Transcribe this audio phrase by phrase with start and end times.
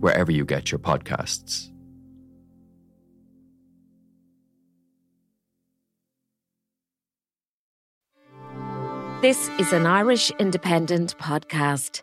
[0.00, 1.70] wherever you get your podcasts.
[9.22, 12.00] This is an Irish Independent podcast.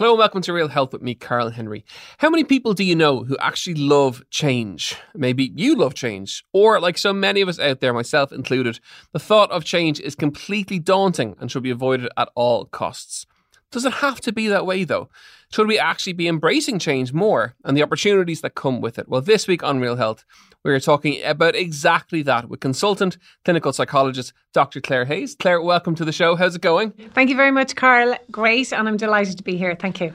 [0.00, 1.84] Hello and welcome to Real Health with me, Carl Henry.
[2.16, 4.96] How many people do you know who actually love change?
[5.14, 8.80] Maybe you love change, or like so many of us out there, myself included,
[9.12, 13.26] the thought of change is completely daunting and should be avoided at all costs.
[13.70, 15.08] Does it have to be that way though?
[15.52, 19.08] Should we actually be embracing change more and the opportunities that come with it?
[19.08, 20.24] Well, this week on Real Health,
[20.64, 24.80] we are talking about exactly that with consultant clinical psychologist Dr.
[24.80, 25.36] Claire Hayes.
[25.38, 26.34] Claire, welcome to the show.
[26.34, 26.90] How's it going?
[27.14, 28.16] Thank you very much, Carl.
[28.30, 29.76] Great, and I'm delighted to be here.
[29.76, 30.14] Thank you.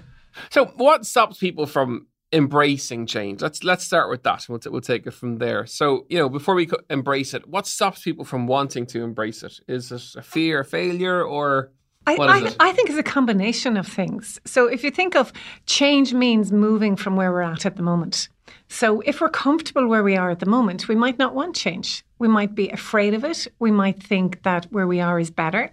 [0.49, 3.41] So, what stops people from embracing change?
[3.41, 4.45] Let's let's start with that.
[4.49, 5.65] We'll, t- we'll take it from there.
[5.65, 9.43] So, you know, before we co- embrace it, what stops people from wanting to embrace
[9.43, 9.61] it?
[9.69, 11.71] Is it a fear, a failure, or
[12.07, 12.55] I, I.
[12.59, 14.39] I think it's a combination of things.
[14.45, 15.33] So if you think of
[15.65, 18.29] change means moving from where we're at at the moment.
[18.67, 22.03] So if we're comfortable where we are at the moment, we might not want change.
[22.19, 23.47] We might be afraid of it.
[23.59, 25.71] We might think that where we are is better.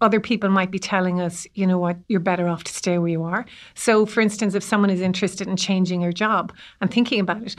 [0.00, 3.08] Other people might be telling us, you know what, you're better off to stay where
[3.08, 3.44] you are.
[3.74, 7.56] So, for instance, if someone is interested in changing their job and thinking about it,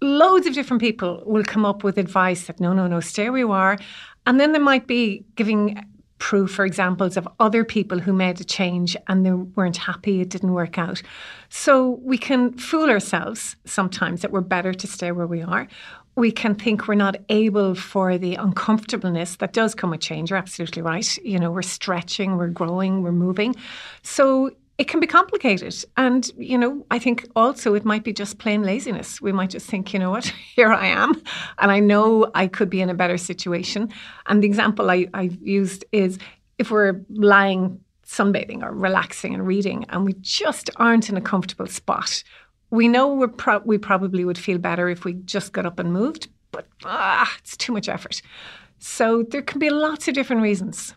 [0.00, 3.40] loads of different people will come up with advice that no, no, no, stay where
[3.40, 3.78] you are.
[4.26, 5.84] And then there might be giving
[6.22, 10.30] proof or examples of other people who made a change and they weren't happy, it
[10.30, 11.02] didn't work out.
[11.48, 15.66] So we can fool ourselves sometimes that we're better to stay where we are.
[16.14, 20.30] We can think we're not able for the uncomfortableness that does come with change.
[20.30, 21.18] You're absolutely right.
[21.24, 23.56] You know, we're stretching, we're growing, we're moving.
[24.04, 25.74] So it can be complicated.
[25.96, 29.20] And, you know, I think also it might be just plain laziness.
[29.20, 30.24] We might just think, you know what,
[30.56, 31.20] here I am,
[31.58, 33.92] and I know I could be in a better situation.
[34.26, 36.18] And the example I, I used is
[36.58, 41.66] if we're lying sunbathing or relaxing and reading, and we just aren't in a comfortable
[41.66, 42.22] spot,
[42.70, 46.28] we know pro- we probably would feel better if we just got up and moved,
[46.50, 48.22] but ah, it's too much effort.
[48.78, 50.94] So there can be lots of different reasons.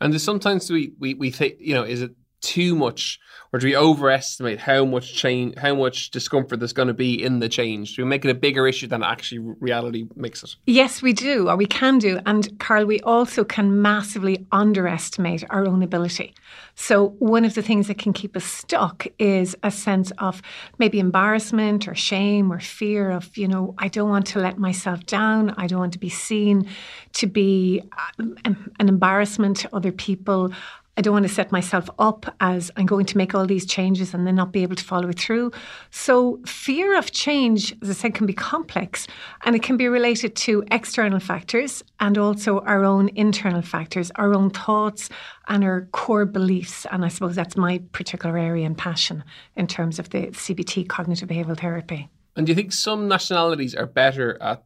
[0.00, 2.12] And sometimes we, we, we think, you know, is it
[2.42, 3.18] too much
[3.52, 7.38] or do we overestimate how much change how much discomfort there's going to be in
[7.38, 11.02] the change do we make it a bigger issue than actually reality makes it Yes,
[11.02, 12.20] we do, or we can do.
[12.26, 16.34] And Carl, we also can massively underestimate our own ability.
[16.74, 20.40] So, one of the things that can keep us stuck is a sense of
[20.78, 25.04] maybe embarrassment or shame or fear of, you know, I don't want to let myself
[25.06, 25.50] down.
[25.56, 26.68] I don't want to be seen
[27.14, 27.82] to be
[28.18, 28.36] um,
[28.80, 30.52] an embarrassment to other people.
[30.96, 34.12] I don't want to set myself up as I'm going to make all these changes
[34.12, 35.50] and then not be able to follow it through.
[35.90, 39.06] So, fear of change, as I said, can be complex
[39.44, 44.34] and it can be related to external factors and also our own internal factors, our
[44.34, 45.08] own thoughts
[45.48, 46.86] and our core beliefs.
[46.90, 49.24] And I suppose that's my particular area and passion
[49.56, 52.08] in terms of the CBT, cognitive behavioral therapy.
[52.36, 54.64] and do you think some nationalities are better at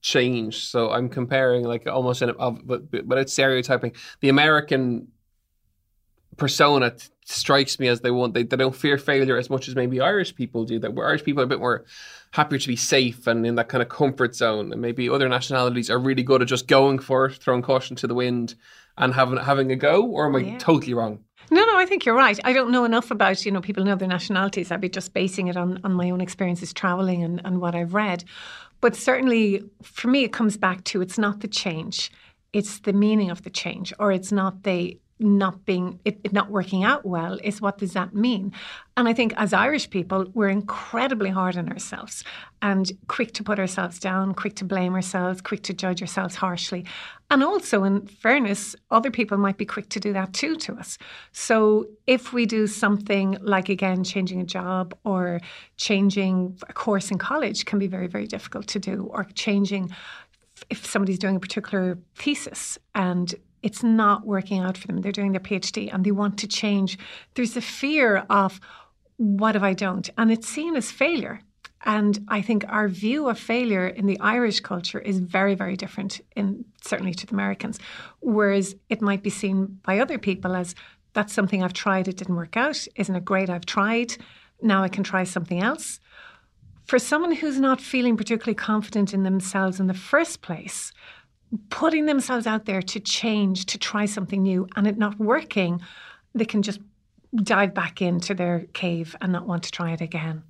[0.00, 5.06] change so i'm comparing like almost in a, but, but it's stereotyping the american
[6.36, 9.76] persona t- strikes me as they want they, they don't fear failure as much as
[9.76, 11.84] maybe irish people do that irish people are a bit more
[12.32, 15.88] happier to be safe and in that kind of comfort zone and maybe other nationalities
[15.90, 18.54] are really good at just going for it throwing caution to the wind
[18.98, 20.58] and having having a go or am i oh, Yeah.
[20.58, 22.38] totally wrong No, no, I think you're right.
[22.44, 24.70] I don't know enough about, you know, people in other nationalities.
[24.70, 27.94] I'd be just basing it on, on my own experiences traveling and, and what I've
[27.94, 28.24] read.
[28.80, 32.10] But certainly for me, it comes back to it's not the change,
[32.52, 36.50] it's the meaning of the change, or it's not the not being it, it not
[36.50, 38.52] working out well is what does that mean?
[38.96, 42.24] And i think as irish people we're incredibly hard on ourselves
[42.60, 46.84] and quick to put ourselves down quick to blame ourselves quick to judge ourselves harshly.
[47.30, 50.98] And also in fairness other people might be quick to do that too to us.
[51.32, 55.40] So if we do something like again changing a job or
[55.76, 59.90] changing a course in college can be very very difficult to do or changing
[60.70, 65.32] if somebody's doing a particular thesis and it's not working out for them, they're doing
[65.32, 66.98] their PhD and they want to change,
[67.34, 68.60] there's a fear of
[69.16, 70.08] what if I don't?
[70.18, 71.40] And it's seen as failure.
[71.84, 76.20] And I think our view of failure in the Irish culture is very, very different
[76.36, 77.78] in certainly to the Americans.
[78.20, 80.74] Whereas it might be seen by other people as
[81.12, 82.86] that's something I've tried, it didn't work out.
[82.96, 84.16] Isn't it great I've tried?
[84.62, 86.00] Now I can try something else.
[86.84, 90.92] For someone who's not feeling particularly confident in themselves in the first place,
[91.70, 95.80] putting themselves out there to change, to try something new, and it not working,
[96.34, 96.80] they can just
[97.34, 100.42] dive back into their cave and not want to try it again.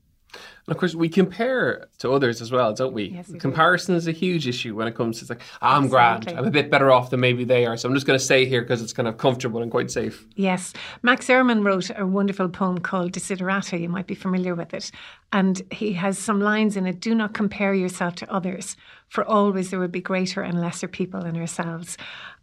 [0.67, 3.05] And of course, we compare to others as well, don't we?
[3.05, 3.41] Yes, we do.
[3.41, 6.29] Comparison is a huge issue when it comes to it's like, "Ah, I'm grand.
[6.29, 7.77] I'm a bit better off than maybe they are.
[7.77, 10.25] So I'm just going to stay here because it's kind of comfortable and quite safe.
[10.37, 10.73] Yes.
[11.03, 13.81] Max Ehrmann wrote a wonderful poem called Desiderata.
[13.81, 14.91] You might be familiar with it.
[15.33, 18.77] And he has some lines in it Do not compare yourself to others,
[19.09, 21.97] for always there will be greater and lesser people than ourselves.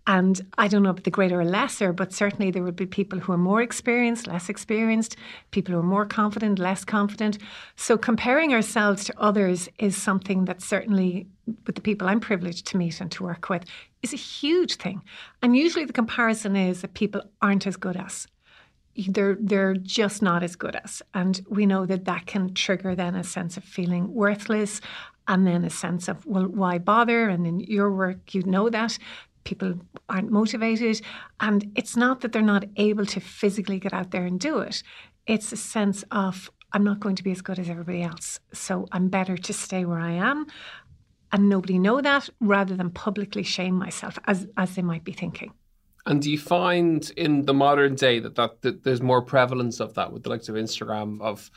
[0.09, 3.19] And I don't know about the greater or lesser, but certainly there would be people
[3.19, 5.15] who are more experienced, less experienced,
[5.51, 7.37] people who are more confident, less confident.
[7.75, 11.27] So comparing ourselves to others is something that certainly,
[11.67, 13.65] with the people I'm privileged to meet and to work with,
[14.01, 15.03] is a huge thing.
[15.43, 18.25] And usually the comparison is that people aren't as good as
[19.07, 23.15] they're they're just not as good as and we know that that can trigger then
[23.15, 24.81] a sense of feeling worthless
[25.29, 28.97] and then a sense of well why bother and in your work you know that
[29.43, 29.73] people
[30.07, 31.01] aren't motivated
[31.39, 34.83] and it's not that they're not able to physically get out there and do it.
[35.27, 38.87] It's a sense of I'm not going to be as good as everybody else so
[38.91, 40.45] I'm better to stay where I am.
[41.31, 45.53] And nobody know that rather than publicly shame myself as as they might be thinking.
[46.05, 49.93] And do you find in the modern day that, that, that there's more prevalence of
[49.93, 51.51] that with the likes of Instagram, of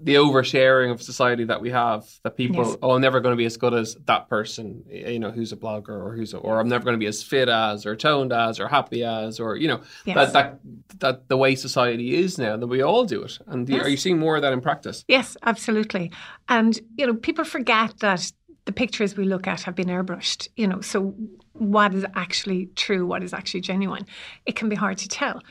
[0.00, 2.76] the oversharing of society that we have, that people, Yes.
[2.82, 5.56] oh, I'm never going to be as good as that person, you know, who's a
[5.56, 8.32] blogger or who's, a, or I'm never going to be as fit as, or toned
[8.32, 10.32] as, or happy as, or you know, Yes.
[10.32, 10.58] that that
[11.00, 13.38] that the way society is now, that we all do it.
[13.48, 15.04] And you- are you seeing more of that in practice?
[15.08, 16.12] Yes, absolutely.
[16.48, 18.30] And, you know, people forget that
[18.66, 21.14] the pictures we look at have been airbrushed, you know, so
[21.54, 24.06] what is actually true, what is actually genuine?
[24.46, 25.42] It can be hard to tell.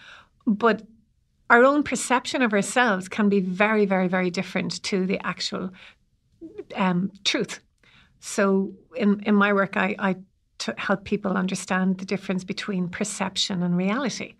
[0.48, 0.84] But
[1.51, 5.69] our own perception of ourselves can be very, very, very different to the actual
[6.75, 7.59] um, truth.
[8.21, 10.15] So in, in my work, I, I
[10.59, 14.36] t- help people understand the difference between perception and reality.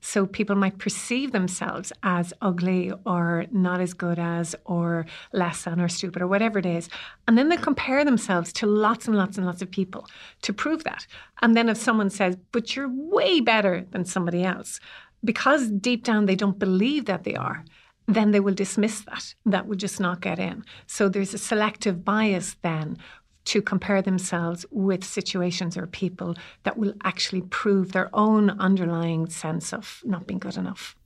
[0.00, 5.80] So people might perceive themselves as ugly or not as good as or less than
[5.80, 6.88] or stupid or whatever it is.
[7.26, 10.06] And then they compare themselves to lots and lots and lots of people
[10.42, 11.06] to prove that.
[11.42, 14.78] And then if someone says, but you're way better than somebody else,
[15.24, 17.64] because deep down they don't believe that they are,
[18.06, 19.34] then they will dismiss that.
[19.46, 20.64] That would just not get in.
[20.86, 22.98] So there's a selective bias then
[23.46, 29.72] to compare themselves with situations or people that will actually prove their own underlying sense
[29.72, 30.96] of not being good enough.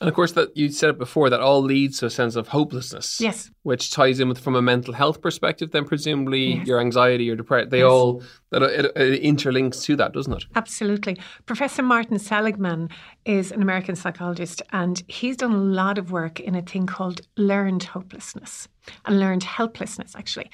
[0.00, 2.48] And of course, that you said it before, that all leads to a sense of
[2.48, 3.20] hopelessness.
[3.20, 3.50] Yes.
[3.62, 6.66] Which ties in with from a mental health perspective, then presumably Yes.
[6.66, 7.90] your anxiety, your depression, they Yes.
[7.90, 10.44] all that it, it interlinks to that, doesn't it?
[10.56, 11.16] Absolutely.
[11.46, 12.88] Professor Martin Seligman
[13.24, 17.20] is an American psychologist, and he's done a lot of work in a thing called
[17.36, 18.68] learned hopelessness
[19.04, 20.50] and learned helplessness, actually.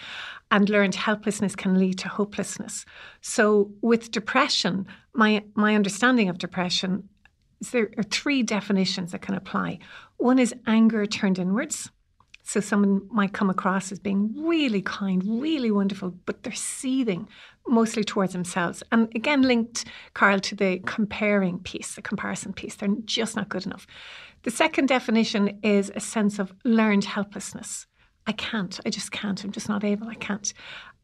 [0.50, 2.84] And learned helplessness can lead to hopelessness.
[3.20, 7.08] So, with depression, my, my understanding of depression
[7.66, 9.78] is there are three definitions that can apply.
[10.16, 11.90] One is anger turned inwards.
[12.42, 17.28] So someone might come across as being really kind, really wonderful, but they're seething
[17.66, 18.84] mostly towards themselves.
[18.92, 22.76] And again, linked, Carl, to the comparing piece, the comparison piece.
[22.76, 23.88] They're just not good enough.
[24.44, 27.86] The second definition is a sense of learned helplessness.
[28.28, 30.52] I can't, I just can't, I'm just not able, I can't.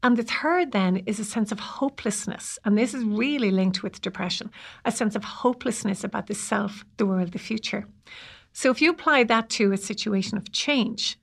[0.03, 2.59] And the third then is a sense of hopelessness.
[2.65, 4.51] And this is really linked with depression
[4.83, 7.87] a sense of hopelessness about the self, the world, the future.
[8.51, 11.17] So if you apply that to a situation of change,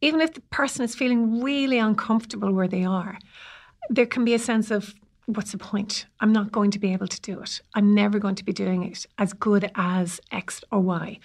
[0.00, 3.18] even if the person is feeling really uncomfortable where they are,
[3.90, 4.94] there can be a sense of
[5.26, 6.06] what's the point?
[6.20, 7.60] I'm not going to be able to do it.
[7.74, 11.18] I'm never going to be doing it as good as X or Y.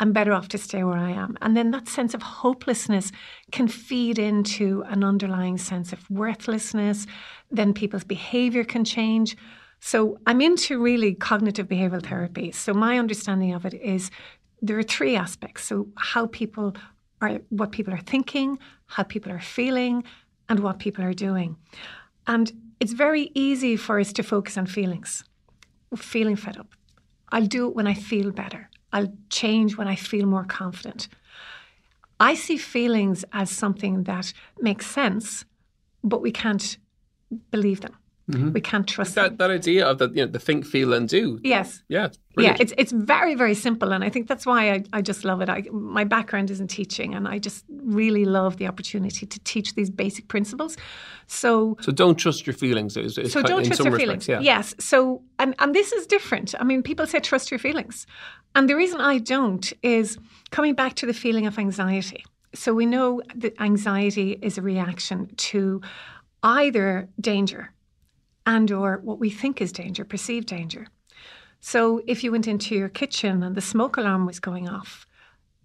[0.00, 1.36] I'm better off to stay where I am.
[1.42, 3.12] And then that sense of hopelessness
[3.52, 7.06] can feed into an underlying sense of worthlessness.
[7.50, 9.36] Then people's behavior can change.
[9.78, 12.50] So I'm into really cognitive behavioral therapy.
[12.50, 14.10] So my understanding of it is
[14.62, 15.64] there are three aspects.
[15.64, 16.74] So how people
[17.20, 20.02] are, what people are thinking, how people are feeling,
[20.48, 21.56] and what people are doing.
[22.26, 25.24] And it's very easy for us to focus on feelings.
[25.94, 26.68] Feeling fed up.
[27.30, 28.70] I'll do it when I feel better.
[28.92, 31.08] I'll change when I feel more confident.
[32.18, 35.44] I see feelings as something that makes sense,
[36.04, 36.76] but we can't
[37.50, 37.96] believe them.
[38.30, 38.52] Mm-hmm.
[38.52, 41.40] We can't trust that that idea of the you know the think, feel, and do.
[41.42, 41.82] Yes.
[41.88, 45.02] Yeah, it's Yeah, it's it's very very simple, and I think that's why I, I
[45.02, 45.48] just love it.
[45.48, 49.74] I, my background is in teaching, and I just really love the opportunity to teach
[49.74, 50.76] these basic principles.
[51.26, 52.96] So so don't trust your feelings.
[52.96, 54.46] Is, is so don't trust some your respects, feelings.
[54.46, 54.54] Yeah.
[54.56, 54.74] Yes.
[54.78, 56.54] So and and this is different.
[56.60, 58.06] I mean, people say trust your feelings,
[58.54, 60.18] and the reason I don't is
[60.50, 62.24] coming back to the feeling of anxiety.
[62.54, 65.80] So we know that anxiety is a reaction to
[66.42, 67.70] either danger
[68.46, 70.86] and or what we think is danger, perceived danger.
[71.60, 75.06] So if you went into your kitchen and the smoke alarm was going off,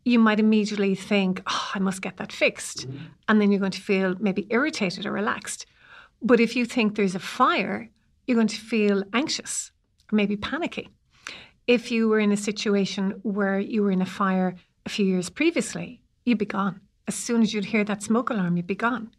[0.03, 2.87] you might immediately think, oh, I must get that fixed.
[2.87, 3.05] Mm-hmm.
[3.27, 5.65] And then you're going to feel maybe irritated or relaxed.
[6.21, 7.89] But if you think there's a fire,
[8.27, 9.71] you're going to feel anxious
[10.11, 10.89] or maybe panicky.
[11.65, 14.55] If you were in a situation where you were in a fire
[14.85, 16.81] a few years previously, you'd be gone.
[17.07, 19.11] As soon as you'd hear that smoke alarm, you'd be gone.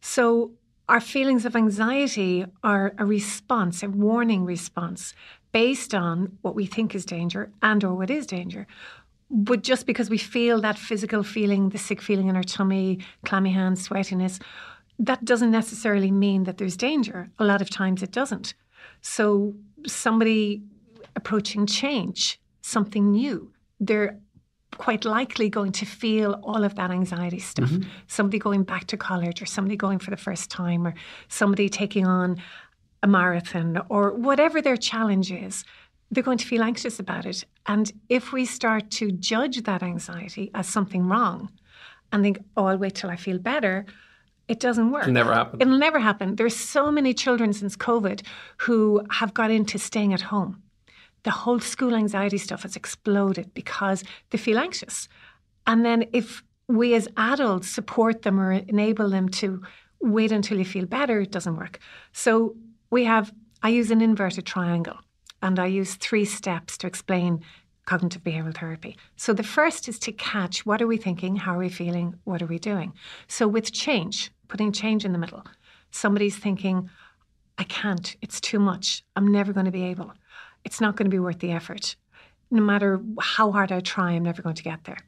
[0.00, 0.52] So
[0.88, 5.14] our feelings of anxiety are a response, a warning response
[5.52, 8.66] based on what we think is danger and or what is danger.
[9.30, 13.52] But just because we feel that physical feeling, the sick feeling in our tummy, clammy
[13.52, 14.40] hands, sweatiness,
[14.98, 17.30] that doesn't necessarily mean that there's danger.
[17.38, 18.54] A lot of times it doesn't.
[19.00, 19.54] So
[19.86, 20.62] somebody
[21.16, 24.18] approaching change, something new, they're
[24.78, 27.70] quite likely going to feel all of that anxiety stuff.
[27.70, 27.88] Mm-hmm.
[28.06, 30.94] Somebody going back to college or somebody going for the first time or
[31.28, 32.36] somebody taking on
[33.02, 35.64] a marathon or whatever their challenge is,
[36.10, 37.44] they're going to feel anxious about it.
[37.66, 41.50] And if we start to judge that anxiety as something wrong
[42.12, 43.86] and think, oh, I'll wait till I feel better,
[44.48, 45.02] it doesn't work.
[45.02, 45.60] It'll never happen.
[45.60, 46.36] It'll never happen.
[46.36, 48.22] There's so many children since COVID
[48.58, 50.62] who have got into staying at home.
[51.24, 55.08] The whole school anxiety stuff has exploded because they feel anxious.
[55.66, 59.62] And then if we as adults support them or enable them to
[60.00, 61.78] wait until you feel better, it doesn't work.
[62.12, 62.56] So
[62.90, 64.98] we have, I use an inverted triangle
[65.42, 67.42] and I use three steps to explain
[67.86, 68.96] cognitive behavioral therapy.
[69.16, 72.40] So the first is to catch what are we thinking, how are we feeling, what
[72.42, 72.94] are we doing.
[73.28, 75.44] So with change, putting change in the middle,
[75.90, 76.88] somebody's thinking,
[77.58, 80.12] I can't, it's too much, I'm never going to be able,
[80.64, 81.96] it's not going to be worth the effort.
[82.50, 84.98] No matter how hard I try, I'm never going to get there.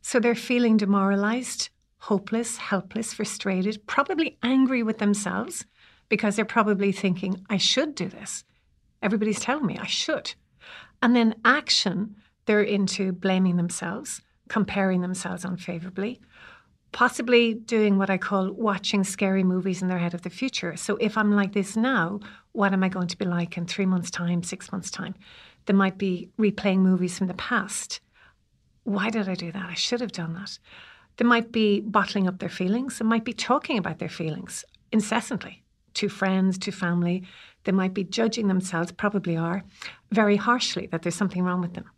[0.00, 5.64] So they're feeling demoralized, hopeless, helpless, frustrated, probably angry with themselves
[6.08, 8.44] because they're probably thinking, I should do this.
[9.02, 10.34] Everybody's telling me I should.
[11.02, 16.20] And then action, they're into blaming themselves, comparing themselves unfavorably,
[16.92, 20.76] possibly doing what I call watching scary movies in their head of the future.
[20.76, 22.20] So if I'm like this now,
[22.52, 25.14] what am I going to be like in three months' time, six months' time?
[25.66, 28.00] They might be replaying movies from the past.
[28.84, 29.66] Why did I do that?
[29.68, 30.58] I should have done that.
[31.18, 32.98] They might be bottling up their feelings.
[32.98, 35.62] They might be talking about their feelings incessantly
[35.94, 37.24] to friends, to family.
[37.64, 39.64] They might be judging themselves, probably are,
[40.12, 41.90] very harshly that there's something wrong with them.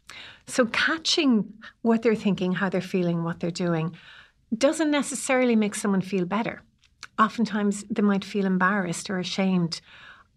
[0.47, 3.95] So, catching what they're thinking, how they're feeling, what they're doing,
[4.57, 6.63] doesn't necessarily make someone feel better.
[7.19, 9.81] Oftentimes, they might feel embarrassed or ashamed,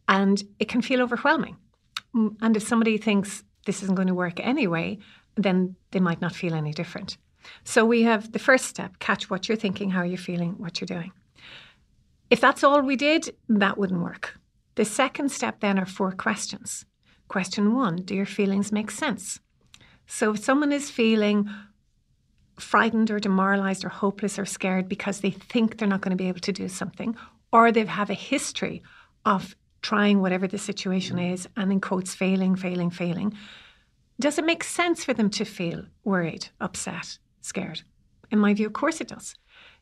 [0.08, 1.58] and it can feel overwhelming.
[2.16, 4.98] Mm, And if somebody thinks this isn't going to work anyway,
[5.36, 7.18] then they might not feel any different.
[7.64, 10.86] So, we have the first step catch what you're thinking, how you're feeling, what you're
[10.98, 11.12] doing.
[12.30, 14.40] If that's all we did, that wouldn't work.
[14.76, 16.86] The second step then are four questions.
[17.28, 19.40] Question one Do your feelings make sense?
[20.08, 21.50] So if someone is feeling
[22.60, 26.28] frightened or demoralized or hopeless or scared because they think they're not going to be
[26.28, 27.16] able to do something,
[27.52, 28.82] or they have a history
[29.26, 31.34] of trying whatever the situation mm.
[31.34, 33.34] is and in quotes failing, failing, failing,
[34.20, 37.82] does it make sense for them to feel worried, upset, scared?
[38.32, 39.36] In my view, of course it does.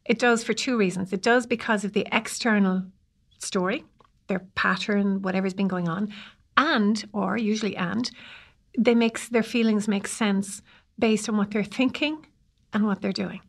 [0.06, 1.14] It does for two reasons.
[1.14, 2.84] It does because of the external
[3.38, 3.84] story,
[4.28, 6.12] their pattern, whatever's been going on,
[6.58, 8.10] and or usually and
[8.78, 10.62] they makes their feelings make sense
[10.98, 12.26] based on what they're thinking
[12.74, 13.42] and what they're doing.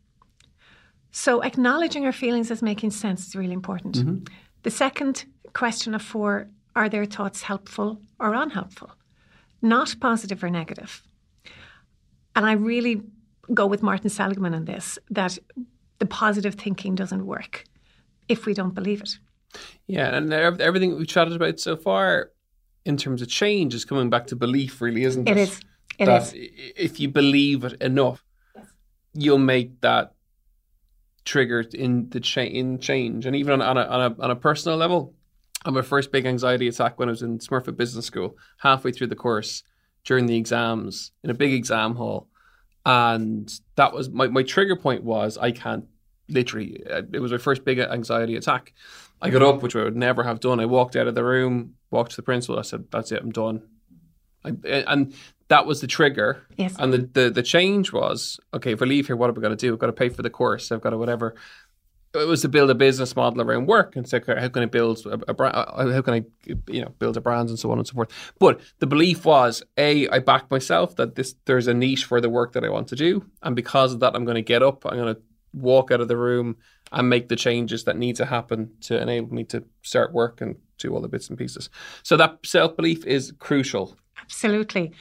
[1.11, 3.97] So acknowledging our feelings as making sense is really important.
[3.97, 4.23] Mm-hmm.
[4.63, 8.91] The second question of four are their thoughts helpful or unhelpful?
[9.61, 11.03] Not positive or negative.
[12.35, 13.03] And I really
[13.53, 15.37] go with Martin Seligman on this that
[15.99, 17.65] the positive thinking doesn't work
[18.27, 19.19] if we don't believe it.
[19.85, 22.31] Yeah, and everything we've chatted about so far
[22.85, 25.37] in terms of change is coming back to belief, really, isn't it?
[25.37, 25.61] It is.
[25.99, 26.33] It that is.
[26.33, 28.25] if you believe it enough,
[29.13, 30.13] you'll make that
[31.25, 33.25] trigger in the cha- in change.
[33.25, 35.13] And even on, on, a, on, a, on a personal level,
[35.65, 39.07] on my first big anxiety attack when I was in Smurfit Business School, halfway through
[39.07, 39.63] the course,
[40.03, 42.27] during the exams, in a big exam hall.
[42.85, 45.85] And that was my, my trigger point was I can't
[46.27, 48.73] literally, uh, it was my first big anxiety attack.
[49.21, 50.59] I got up, which I would never have done.
[50.59, 52.59] I walked out of the room, walked to the principal.
[52.59, 53.61] I said, "That's it, I'm done."
[54.45, 54.49] I,
[54.87, 55.13] and
[55.47, 56.45] that was the trigger.
[56.57, 56.75] Yes.
[56.79, 58.73] And the, the the change was okay.
[58.73, 59.73] If I leave here, what have I going to do?
[59.73, 60.71] I've got to pay for the course.
[60.71, 61.35] I've got to whatever.
[62.15, 64.67] It was to build a business model around work and say, okay, how can I
[64.67, 65.55] build a, a brand?
[65.55, 66.23] Uh, how can I,
[66.67, 68.33] you know, build a brand and so on and so forth.
[68.37, 72.29] But the belief was, a, I back myself that this there's a niche for the
[72.29, 74.85] work that I want to do, and because of that, I'm going to get up.
[74.85, 75.21] I'm going to
[75.53, 76.57] walk out of the room
[76.91, 80.55] and make the changes that need to happen to enable me to start work and
[80.77, 81.69] do all the bits and pieces.
[82.03, 83.97] So that self belief is crucial.
[84.23, 84.91] Absolutely.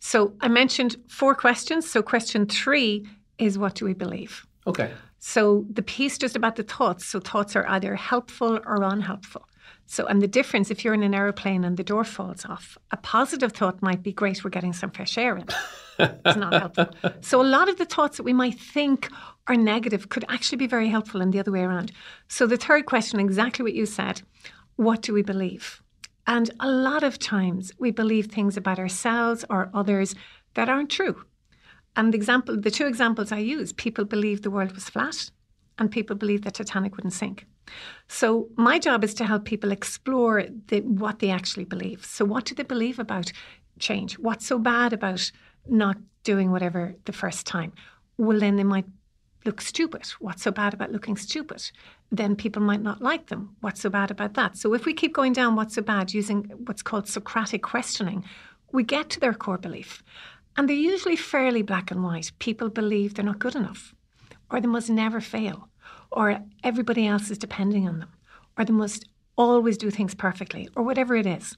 [0.00, 1.90] So I mentioned four questions.
[1.90, 3.06] So question three
[3.38, 4.46] is what do we believe?
[4.66, 4.92] Okay.
[5.18, 7.06] So the piece just about the thoughts.
[7.06, 9.48] So thoughts are either helpful or unhelpful.
[9.86, 12.96] So, and the difference if you're in an aeroplane and the door falls off, a
[12.96, 15.46] positive thought might be great, we're getting some fresh air in.
[15.98, 16.88] it's not helpful.
[17.20, 19.10] So, a lot of the thoughts that we might think
[19.46, 21.92] are negative could actually be very helpful and the other way around.
[22.28, 24.22] So, the third question, exactly what you said
[24.76, 25.82] what do we believe?
[26.26, 30.14] And a lot of times we believe things about ourselves or others
[30.54, 31.24] that aren't true.
[31.96, 35.30] And the example, the two examples I use, people believe the world was flat
[35.78, 37.46] and people believe that Titanic wouldn't sink.
[38.08, 42.04] So my job is to help people explore the, what they actually believe.
[42.04, 43.32] So what do they believe about
[43.78, 44.18] change?
[44.18, 45.30] What's so bad about
[45.68, 47.72] not doing whatever the first time?
[48.16, 48.86] Well, then they might
[49.44, 50.06] look stupid.
[50.20, 51.70] What's so bad about looking stupid?
[52.10, 53.56] Then people might not like them.
[53.60, 54.56] What's so bad about that?
[54.56, 58.24] So if we keep going down what's so bad using what's called Socratic questioning,
[58.72, 60.02] we get to their core belief.
[60.56, 62.32] And they're usually fairly black and white.
[62.38, 63.94] People believe they're not good enough,
[64.50, 65.68] or they must never fail,
[66.10, 68.10] or everybody else is depending on them,
[68.56, 69.04] or they must
[69.36, 71.56] always do things perfectly, or whatever it is.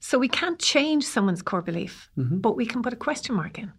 [0.00, 2.38] So we can't change someone's core belief, mm-hmm.
[2.38, 3.72] but we can put a question mark in.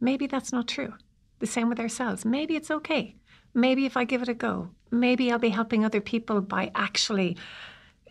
[0.00, 0.94] Maybe that's not true.
[1.44, 2.24] The same with ourselves.
[2.24, 3.16] Maybe it's okay.
[3.52, 7.36] Maybe if I give it a go, maybe I'll be helping other people by actually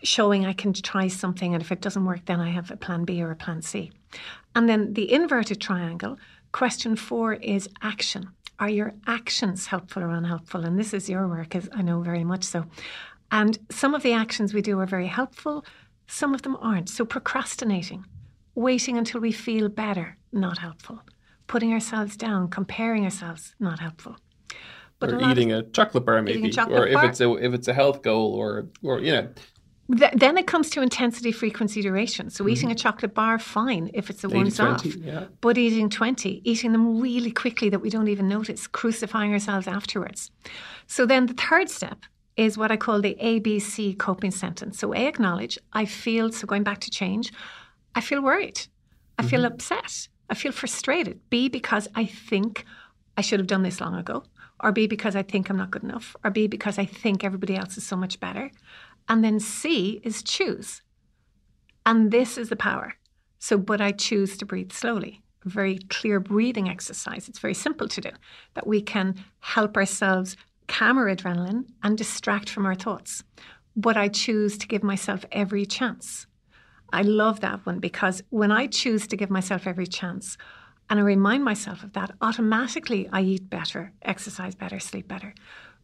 [0.04, 1.52] showing I can try something.
[1.52, 3.90] And if it doesn't work, then I have a plan B or a plan C.
[4.54, 6.16] And then the inverted triangle,
[6.52, 8.28] question four is action.
[8.60, 10.64] Are your actions helpful or unhelpful?
[10.64, 12.66] And this is your work, as I know very much so.
[13.32, 15.64] And some of the actions we do are very helpful,
[16.06, 16.88] some of them aren't.
[16.88, 18.04] So procrastinating,
[18.54, 21.02] waiting until we feel better, not helpful
[21.46, 24.16] putting ourselves down, comparing ourselves, not helpful.
[24.98, 27.06] But or a eating of, a chocolate bar, maybe, chocolate or if bar.
[27.06, 29.28] it's a if it's a health goal, or or you know.
[29.98, 32.30] Th- then it comes to intensity, frequency, duration.
[32.30, 32.52] So mm-hmm.
[32.52, 34.82] eating a chocolate bar, fine if it's a once off.
[34.86, 35.26] Yeah.
[35.42, 40.30] But eating 20, eating them really quickly that we don't even notice, crucifying ourselves afterwards.
[40.86, 41.98] So then the third step
[42.36, 44.78] is what I call the ABC coping sentence.
[44.78, 47.30] So A, acknowledge, I feel, so going back to change,
[47.94, 48.66] I feel worried.
[49.18, 49.28] I mm-hmm.
[49.28, 50.08] feel upset.
[50.30, 51.20] I feel frustrated.
[51.30, 52.64] B, because I think
[53.16, 54.24] I should have done this long ago.
[54.60, 56.16] Or B, because I think I'm not good enough.
[56.24, 58.50] Or B, because I think everybody else is so much better.
[59.08, 60.82] And then C is choose.
[61.84, 62.94] And this is the power.
[63.38, 65.22] So, but I choose to breathe slowly.
[65.44, 67.28] A very clear breathing exercise.
[67.28, 68.10] It's very simple to do
[68.54, 73.22] that we can help ourselves calm our adrenaline and distract from our thoughts.
[73.76, 76.26] But I choose to give myself every chance.
[76.92, 80.36] I love that one because when I choose to give myself every chance
[80.88, 85.34] and I remind myself of that, automatically I eat better, exercise better, sleep better.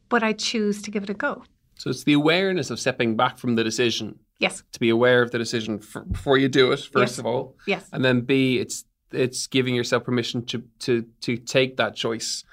[0.08, 1.44] But I choose to give it a go.
[1.76, 4.18] So it's the awareness of stepping back from the decision.
[4.38, 4.62] Yes.
[4.72, 7.18] To be aware of the decision for, before you do it, first yes.
[7.18, 7.56] of all.
[7.66, 7.88] Yes.
[7.92, 12.44] And then B, it's it's giving yourself permission to to to take that choice,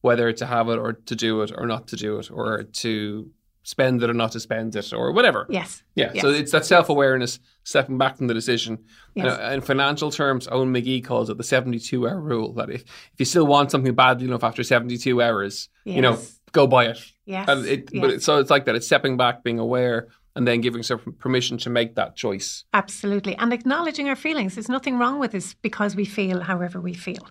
[0.00, 3.30] whether to have it or to do it or not to do it or to
[3.64, 5.46] spend it or not to spend it or whatever.
[5.48, 5.82] Yes.
[5.94, 6.12] Yeah.
[6.14, 6.22] Yes.
[6.22, 8.78] So it's that self awareness, stepping back from the decision.
[9.14, 9.52] Yes.
[9.52, 13.24] In financial terms, Eoin McGee calls it the 72 hour rule that if, if you
[13.24, 15.96] still want something badly enough after 72 hours, yes.
[15.96, 16.18] you know,
[16.52, 17.00] go buy it.
[17.24, 17.48] Yes.
[17.48, 18.00] And it, yes.
[18.00, 18.76] But it, so it's like that.
[18.76, 22.64] It's stepping back, being aware, and then giving yourself permission to make that choice.
[22.74, 23.34] Absolutely.
[23.36, 24.54] And acknowledging our feelings.
[24.54, 27.26] There's nothing wrong with this because we feel however we feel.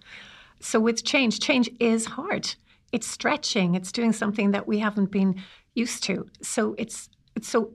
[0.59, 2.55] So with change, change is hard.
[2.91, 3.75] It's stretching.
[3.75, 5.41] It's doing something that we haven't been
[5.75, 6.27] used to.
[6.41, 7.73] So it's, it's so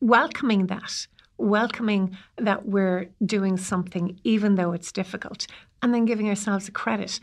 [0.00, 1.06] welcoming that,
[1.38, 5.46] welcoming that we're doing something even though it's difficult,
[5.82, 7.20] and then giving ourselves a credit.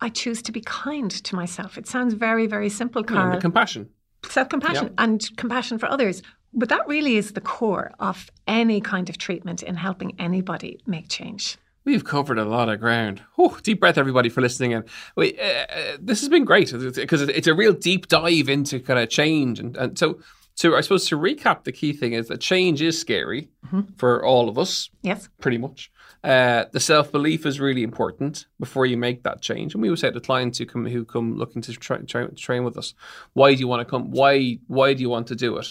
[0.00, 1.78] I choose to be kind to myself.
[1.78, 3.34] It sounds very, very simple, Carl.
[3.34, 3.88] Yeah, compassion.
[4.28, 4.94] Self compassion yep.
[4.98, 6.22] and compassion for others.
[6.52, 11.08] But that really is the core of any kind of treatment in helping anybody make
[11.08, 11.56] change.
[11.84, 13.22] We've covered a lot of ground.
[13.36, 14.72] Whew, deep breath, everybody, for listening.
[14.74, 14.84] And
[15.16, 19.08] uh, uh, this has been great because it's a real deep dive into kind of
[19.10, 19.58] change.
[19.58, 20.20] And, and so,
[20.54, 23.48] So I suppose to recap, the key thing is that change is scary
[23.96, 25.28] for all of us, Yes.
[25.40, 25.90] pretty much.
[26.22, 29.74] Uh, the self belief is really important before you make that change.
[29.74, 32.62] And we would say to clients who come who come looking to tra- tra- train
[32.62, 32.94] with us,
[33.32, 34.12] why do you want to come?
[34.12, 35.66] Why why do you want to do it?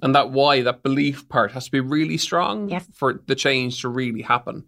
[0.00, 2.86] And that why, that belief part, has to be really strong Yes.
[2.94, 4.64] for the change to really happen.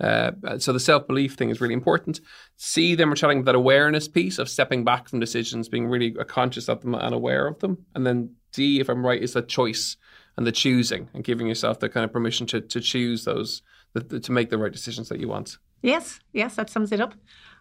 [0.00, 2.20] Uh, so the self belief thing is really important.
[2.56, 6.68] See them, we're chatting that awareness piece of stepping back from decisions, being really conscious
[6.68, 7.84] of them and aware of them.
[7.94, 9.96] And then D, if I'm right, is the choice
[10.36, 14.00] and the choosing and giving yourself the kind of permission to, to choose those, the,
[14.00, 15.58] the- to make the right decisions that you want.
[15.82, 17.14] Yes, yes, that sums it up.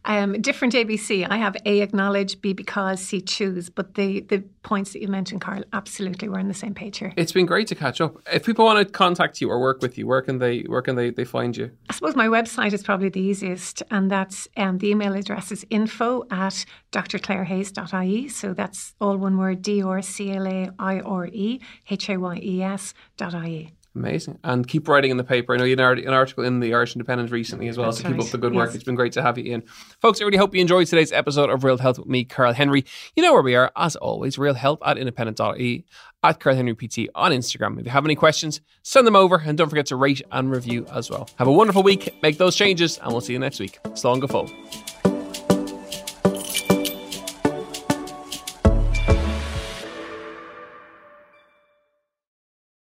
[0.05, 1.27] Um, different ABC.
[1.29, 3.69] I have A acknowledge, B because, C choose.
[3.69, 7.13] But the the points that you mentioned, Carl, absolutely, we're on the same page here.
[7.17, 8.17] It's been great to catch up.
[8.31, 10.95] If people want to contact you or work with you, where can they where can
[10.95, 11.71] they, they find you?
[11.89, 15.65] I suppose my website is probably the easiest, and that's um, the email address is
[15.69, 18.27] info at drclairehayes.ie.
[18.29, 21.59] So that's all one word D R C L A I R E
[21.89, 23.71] H A Y E S dot IE.
[23.99, 24.39] Amazing.
[24.45, 25.53] And keep writing in the paper.
[25.53, 27.91] I know you had an article in the Irish Independent recently as well.
[27.91, 28.69] That's so keep up the good work.
[28.69, 28.75] Yes.
[28.75, 29.61] It's been great to have you in.
[30.01, 32.85] Folks, I really hope you enjoyed today's episode of Real Health with me, Carl Henry.
[33.17, 35.83] You know where we are, as always, Real Health at independent.ie,
[36.23, 37.77] at Carl Henry PT on Instagram.
[37.77, 40.85] If you have any questions, send them over and don't forget to rate and review
[40.93, 41.29] as well.
[41.35, 43.79] Have a wonderful week, make those changes, and we'll see you next week.
[43.83, 44.98] Slán go fóill.